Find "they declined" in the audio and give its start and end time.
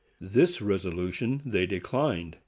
1.45-2.37